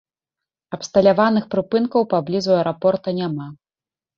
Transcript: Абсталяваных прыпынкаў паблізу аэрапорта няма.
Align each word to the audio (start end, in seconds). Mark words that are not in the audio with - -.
Абсталяваных 0.77 1.45
прыпынкаў 1.53 2.07
паблізу 2.15 2.51
аэрапорта 2.57 3.09
няма. 3.23 3.47